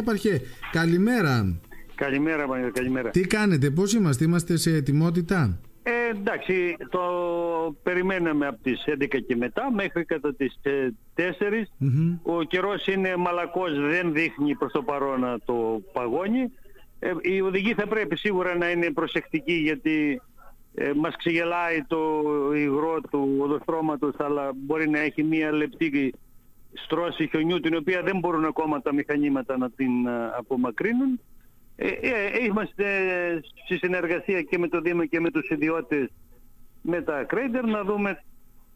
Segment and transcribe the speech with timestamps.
[0.00, 0.40] Έπαρχε,
[0.70, 1.60] καλημέρα.
[1.94, 3.10] Καλημέρα, καλημέρα.
[3.10, 7.00] Τι κάνετε, πώς είμαστε, είμαστε σε ετοιμότητα; Ε, εντάξει, το
[7.82, 10.60] περιμέναμε από τις 11 και μετά μέχρι κατά τις
[11.14, 11.68] 4.
[12.22, 16.50] Ο καιρός είναι μαλακός, δεν δείχνει προς το παρόν το παγόνι.
[16.98, 20.20] Ε, η οδηγή θα πρέπει σίγουρα να είναι προσεκτική γιατί
[20.74, 22.22] ε, μας ξεγελάει το
[22.54, 26.14] υγρό του οδοστρώματος αλλά μπορεί να έχει μία λεπτή
[26.84, 31.20] στρώση χιονιού την οποία δεν μπορούν ακόμα τα μηχανήματα να την απομακρύνουν.
[31.76, 32.84] Ε, ε, είμαστε
[33.64, 36.08] στη συνεργασία και με το Δήμο και με τους ιδιώτες
[36.82, 38.22] με τα κρέιντερ να δούμε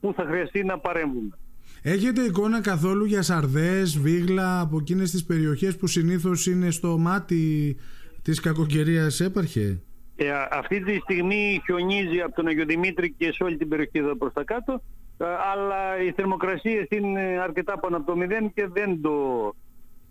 [0.00, 1.38] πού θα χρειαστεί να παρέμβουμε.
[1.82, 7.76] Έχετε εικόνα καθόλου για σαρδές, βίγλα από εκείνες τις περιοχές που συνήθως είναι στο μάτι
[8.22, 9.80] της κακοκαιρίας έπαρχε;
[10.16, 14.16] Ε, αυτή τη στιγμή χιονίζει από τον Αγιο Δημήτρη και σε όλη την περιοχή εδώ
[14.16, 14.82] προς τα κάτω ε,
[15.24, 19.12] αλλά οι θερμοκρασίες είναι αρκετά πάνω από το μηδέν και δεν το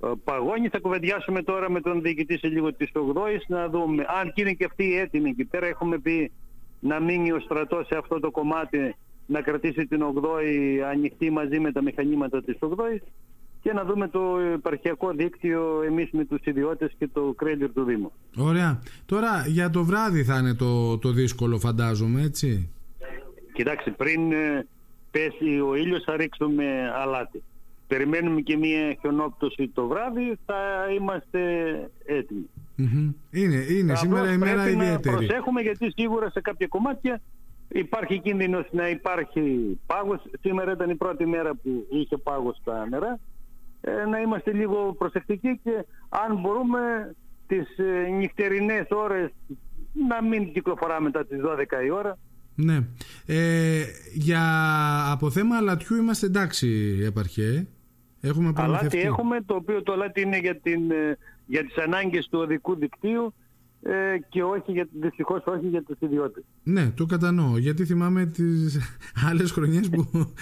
[0.03, 0.67] ε, παγώνει.
[0.67, 4.53] Θα κουβεντιάσουμε τώρα με τον διοικητή σε λίγο της 8ης να δούμε αν και είναι
[4.53, 5.65] και αυτοί έτοιμοι εκεί πέρα.
[5.65, 6.31] Έχουμε πει
[6.79, 11.71] να μείνει ο στρατός σε αυτό το κομμάτι να κρατήσει την 8η ανοιχτή μαζί με
[11.71, 13.01] τα μηχανήματα της 8ης
[13.61, 18.11] και να δούμε το επαρχιακό δίκτυο εμείς με τους ιδιώτες και το κρέλιο του Δήμου.
[18.37, 18.81] Ωραία.
[19.05, 22.69] Τώρα για το βράδυ θα είναι το, το δύσκολο φαντάζομαι έτσι.
[23.53, 24.67] Κοιτάξτε πριν ε,
[25.17, 27.43] πέσει ο ήλιος θα ρίξουμε αλάτι.
[27.87, 30.55] Περιμένουμε και μία χιονόπτωση το βράδυ, θα
[30.97, 31.39] είμαστε
[33.31, 35.15] Είναι, είναι σήμερα η μέρα ιδιαίτερη.
[35.15, 37.21] Να προσέχουμε γιατί σίγουρα σε κάποια κομμάτια
[37.67, 40.21] υπάρχει κίνδυνος να υπάρχει πάγος.
[40.41, 43.19] Σήμερα ήταν η πρώτη μέρα που είχε πάγος στα νερά.
[43.81, 46.79] Ε, να είμαστε λίγο προσεκτικοί και αν μπορούμε
[47.47, 49.31] τις ε, νυχτερινές ώρες
[50.07, 52.17] να μην κυκλοφοράμε μετά τις 12 η ώρα
[52.59, 52.79] ναι.
[53.25, 54.41] Ε, για
[55.11, 57.67] από θέμα αλατιού είμαστε εντάξει, επαρχέ.
[58.21, 62.39] Έχουμε Αλάτι έχουμε, το οποίο το αλάτι είναι για, την, ε, για τις ανάγκες του
[62.39, 63.33] οδικού δικτύου
[63.81, 66.43] ε, και όχι για, δυστυχώς όχι για τους ιδιώτες.
[66.63, 67.57] Ναι, το κατανοώ.
[67.57, 68.79] Γιατί θυμάμαι τις
[69.29, 70.09] άλλες χρονιές που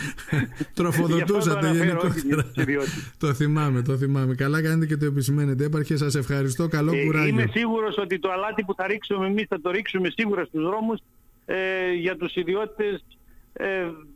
[0.75, 2.45] τροφοδοτούσατε γενικότερα.
[3.17, 4.35] το θυμάμαι, το θυμάμαι.
[4.35, 5.65] Καλά κάνετε και το επισημαίνετε.
[5.65, 6.67] Έπαρχε, σας ευχαριστώ.
[6.67, 7.29] Καλό ε, κουράγιο.
[7.29, 10.99] Είμαι σίγουρος ότι το αλάτι που θα ρίξουμε εμείς θα το ρίξουμε σίγουρα στους δρόμους
[11.45, 13.05] ε, για τους ιδιώτες
[13.53, 13.65] ε,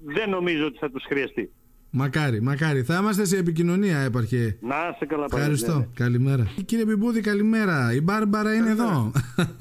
[0.06, 1.52] δεν νομίζω ότι θα τους χρειαστεί.
[1.92, 2.84] Μακάρι, μακάρι.
[2.84, 4.58] Θα είμαστε σε επικοινωνία, έπαρχε.
[4.62, 5.78] Να σε καλά Ευχαριστώ.
[5.78, 5.88] Ναι.
[5.94, 6.48] Καλημέρα.
[6.66, 7.94] Κύριε Μπιμπούδη, καλημέρα.
[7.94, 9.12] Η Μπάρμπαρα είναι εδώ.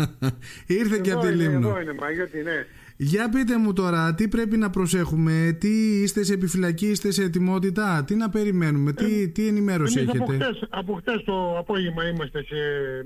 [0.81, 1.69] Ήρθε και από τη Λίμνο.
[1.69, 2.67] Εδώ είναι, Μαγιώτη, ναι.
[3.01, 8.05] Για πείτε μου τώρα, τι πρέπει να προσέχουμε, τι είστε σε επιφυλακή, είστε σε ετοιμότητα,
[8.07, 10.19] τι να περιμένουμε, τι, ε, τι ενημέρωση έχετε.
[10.19, 12.57] Από χτες, από χτες το απόγευμα είμαστε σε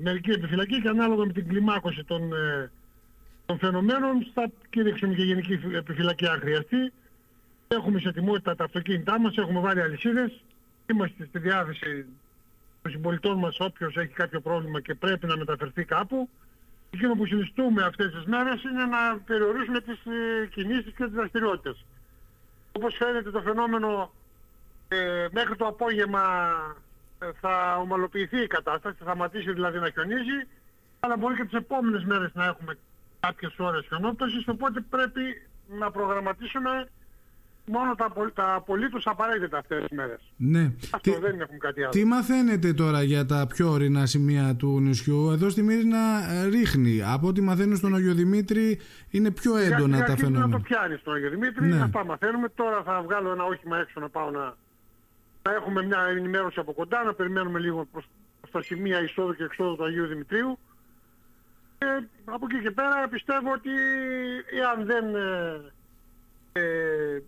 [0.02, 2.70] μερική επιφυλακή και ανάλογα με την κλιμάκωση των ε,
[3.52, 6.92] των φαινομένων θα κηρύξουμε και γενική επιφυλακή αν χρειαστεί.
[7.68, 10.42] Έχουμε σε ετοιμότητα τα αυτοκίνητά μας, έχουμε βάλει αλυσίδες.
[10.86, 12.06] Είμαστε στη διάθεση
[12.82, 16.28] των συμπολιτών μας όποιος έχει κάποιο πρόβλημα και πρέπει να μεταφερθεί κάπου.
[16.90, 21.84] Εκείνο που συνιστούμε αυτές τις μέρες είναι να περιορίσουμε τις ε, κινήσεις και τις δραστηριότητες.
[22.72, 24.12] Όπως φαίνεται το φαινόμενο
[24.88, 26.22] ε, μέχρι το απόγευμα
[27.18, 30.46] ε, θα ομαλοποιηθεί η κατάσταση, θα σταματήσει δηλαδή να χιονίζει,
[31.00, 32.76] αλλά μπορεί και τις επόμενες μέρες να έχουμε
[33.26, 35.22] κάποιες ώρες χιονόπτωσης, οπότε πρέπει
[35.78, 36.88] να προγραμματίσουμε
[37.66, 40.20] μόνο τα, τα απολύτως απαραίτητα αυτές τις μέρες.
[40.36, 40.72] Ναι.
[40.90, 41.90] Αυτό δεν έχουμε κάτι άλλο.
[41.90, 47.02] Τι μαθαίνετε τώρα για τα πιο ορεινά σημεία του νησιού; Εδώ στη Μύρινα ε, ρίχνει.
[47.02, 48.80] Από ό,τι μαθαίνω στον Αγιο Δημήτρη
[49.10, 50.46] είναι πιο έντονα για, τα φαινόμενα.
[50.46, 51.66] να το πιάνεις στον Αγιο Δημήτρη.
[51.66, 51.80] Ναι.
[51.80, 52.48] Αυτά μαθαίνουμε.
[52.48, 54.56] Τώρα θα βγάλω ένα όχημα έξω να πάω να...
[55.42, 58.04] να έχουμε μια ενημέρωση από κοντά, να περιμένουμε λίγο προς,
[58.48, 60.71] στα σημεία εισόδου και εξόδου του Αγίου Δημητρίου και
[62.24, 63.70] από εκεί και πέρα πιστεύω ότι
[64.60, 67.22] εάν δεν, ε, ε,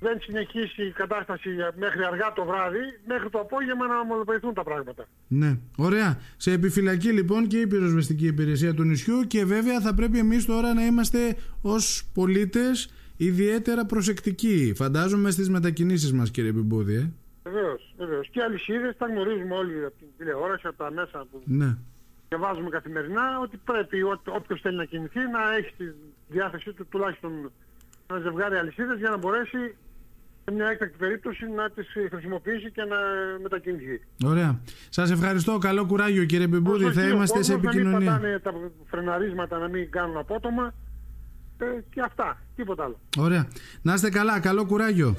[0.00, 5.04] δεν συνεχίσει η κατάσταση μέχρι αργά το βράδυ, μέχρι το απόγευμα να ομολογηθούν τα πράγματα.
[5.28, 6.18] Ναι, ωραία.
[6.36, 10.74] Σε επιφυλακή λοιπόν και η πυροσβεστική υπηρεσία του νησιού και βέβαια θα πρέπει εμείς τώρα
[10.74, 14.72] να είμαστε ως πολίτες ιδιαίτερα προσεκτικοί.
[14.76, 16.94] Φαντάζομαι στις μετακινήσεις μας κύριε Μπιμπούδη.
[16.94, 17.10] Ε;
[17.42, 18.28] Βεβαίως, βεβαίως.
[18.30, 21.42] Και αλυσίδες τα γνωρίζουμε όλοι από την τηλεόραση, από τα μέσα που...
[21.44, 21.76] Ναι
[22.32, 24.02] διαβάζουμε καθημερινά ότι πρέπει
[24.38, 25.84] όποιος θέλει να κινηθεί να έχει τη
[26.28, 27.32] διάθεσή του τουλάχιστον
[28.10, 29.60] ένα ζευγάρι αλυσίδες για να μπορέσει
[30.44, 32.98] σε μια έκτακτη περίπτωση να τις χρησιμοποιήσει και να
[33.42, 34.00] μετακινηθεί.
[34.24, 34.60] Ωραία.
[34.88, 35.58] Σας ευχαριστώ.
[35.58, 36.92] Καλό κουράγιο κύριε Μπιμπούδη.
[36.92, 38.10] Θα είμαστε σε επικοινωνία.
[38.10, 38.52] Να μην τα
[38.90, 40.74] φρεναρίσματα, να μην κάνουν απότομα
[41.58, 41.64] ε,
[41.94, 42.42] και αυτά.
[42.56, 42.98] Τίποτα άλλο.
[43.18, 43.48] Ωραία.
[43.82, 44.40] Να είστε καλά.
[44.40, 45.16] Καλό κουράγιο.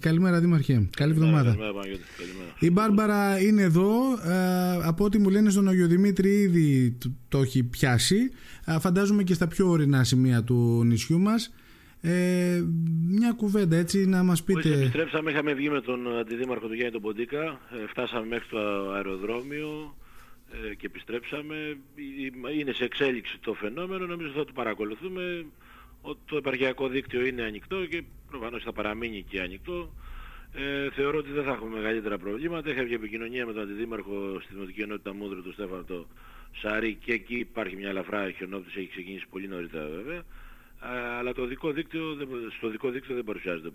[0.00, 0.88] Καλημέρα Δήμαρχε.
[0.96, 1.56] Καλή εβδομάδα.
[1.56, 1.98] Καλημέρα,
[2.58, 3.90] Η Μπάρμπαρα είναι εδώ.
[4.24, 6.98] Ε, από ό,τι μου λένε στον Αγιο Δημήτρη ήδη
[7.28, 8.30] το έχει πιάσει.
[8.64, 11.54] Ε, φαντάζομαι και στα πιο ορεινά σημεία του νησιού μας.
[12.00, 12.62] Ε,
[13.08, 14.72] μια κουβέντα έτσι να μας πείτε.
[14.72, 17.42] επιστρέψαμε, είχαμε βγει με τον αντιδήμαρχο του Γιάννη τον Ποντίκα.
[17.42, 19.94] Ε, φτάσαμε μέχρι το αεροδρόμιο.
[20.70, 21.76] ε, και επιστρέψαμε.
[22.58, 25.46] Είναι σε εξέλιξη το φαινόμενο, νομίζω θα το παρακολουθούμε.
[26.24, 29.94] Το επαρχιακό δίκτυο είναι ανοιχτό και προφανώς θα παραμείνει και ανοιχτό.
[30.54, 32.70] Ε, θεωρώ ότι δεν θα έχουμε μεγαλύτερα προβλήματα.
[32.70, 36.06] Είχα και επικοινωνία με τον Αντιδήμαρχο στη Δημοτική Ενότητα Μούδρου, του Στέφανο το
[36.52, 40.22] Σαρή και εκεί υπάρχει μια ελαφρά χιονόπτωση, έχει ξεκινήσει πολύ νωρίτερα βέβαια.
[41.18, 42.16] αλλά το δικό δίκτυο,
[42.56, 43.70] στο δικό δίκτυο δεν παρουσιάζονται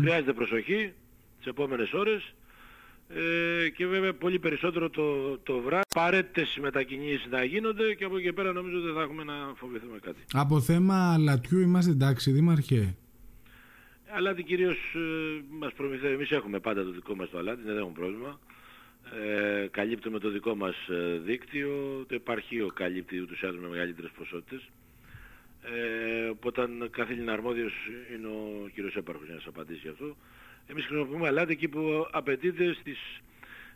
[0.00, 0.92] Χρειάζεται προσοχή
[1.38, 2.34] τις επόμενες ώρες
[3.08, 8.32] ε, και βέβαια πολύ περισσότερο το, το βράδυ παρέτητες μετακινήσεις να γίνονται και από εκεί
[8.32, 10.24] πέρα νομίζω δεν θα έχουμε να φοβηθούμε κάτι.
[10.32, 12.96] Από θέμα λατιού είμαστε εντάξει Δήμαρχε;
[14.16, 17.92] Αλάτι κυρίως ε, μας προμηθεύει, εμείς έχουμε πάντα το δικό μας το αλάτι, δεν έχουμε
[17.92, 18.40] πρόβλημα.
[19.24, 24.10] Ε, καλύπτουμε το δικό μας ε, δίκτυο, το επαρχείο καλύπτει ούτως ή άλλως με μεγαλύτερες
[24.18, 24.68] ποσότητες.
[25.74, 27.72] Ε, οπότε καθήλυνα αρμόδιος
[28.14, 30.16] είναι ο κύριος Έπαρχος για να σας απαντήσει γι' αυτό.
[30.66, 32.98] Εμείς χρησιμοποιούμε αλάτι εκεί που απαιτείται στις,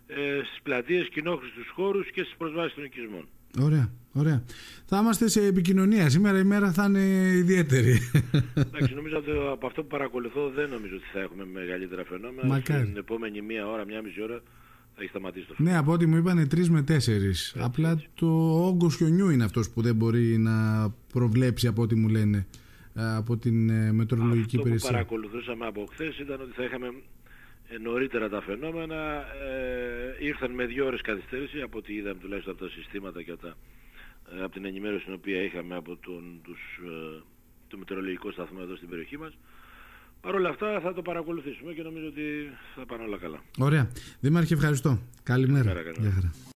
[0.07, 3.29] ε, στις πλατείες, κοινόχρηστους χώρους και στις προσβάσεις των οικισμών.
[3.61, 4.43] Ωραία, ωραία.
[4.87, 6.09] Θα είμαστε σε επικοινωνία.
[6.09, 7.01] Σήμερα η μέρα θα είναι
[7.37, 7.99] ιδιαίτερη.
[8.55, 12.49] Εντάξει, νομίζω ότι από αυτό που παρακολουθώ δεν νομίζω ότι θα έχουμε μεγαλύτερα φαινόμενα.
[12.49, 12.85] Μακάρι.
[12.85, 14.43] Την επόμενη μία ώρα, μία μισή ώρα θα
[15.03, 15.77] έχει σταματήσει το φαινόμενο.
[15.77, 17.57] Ναι, από ό,τι μου είπαν τρεις με τέσσερις.
[17.59, 18.09] Απλά έτσι.
[18.15, 18.27] το
[18.67, 22.47] όγκος χιονιού είναι αυτός που δεν μπορεί να προβλέψει από ό,τι μου λένε
[22.95, 24.75] από την ε, μετρολογική υπηρεσία.
[24.75, 26.87] Αυτό που παρακολουθούσαμε από χθες ήταν ότι θα είχαμε
[27.69, 29.25] ε, νωρίτερα τα φαινόμενα.
[29.43, 33.57] Ε, ήρθαν με δύο ώρες καθυστέρηση από ό,τι είδαμε τουλάχιστον από τα συστήματα και τα,
[34.37, 37.23] ε, από την ενημέρωση την οποία είχαμε από τον, τους, ε,
[37.69, 39.39] το μετεωρολογικό σταθμό εδώ στην περιοχή μας.
[40.23, 42.23] Παρ' όλα αυτά θα το παρακολουθήσουμε και νομίζω ότι
[42.75, 43.43] θα πάνε όλα καλά.
[43.59, 43.91] Ωραία.
[44.21, 44.99] Δήμαρχε ευχαριστώ.
[45.23, 45.73] Καλημέρα.
[45.73, 46.33] Καλημέρα.